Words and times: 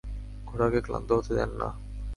ঘোড়াকে 0.45 0.79
ক্লান্ত 0.81 1.09
হতে 1.11 1.31
দেন 1.35 1.51
না। 1.51 1.67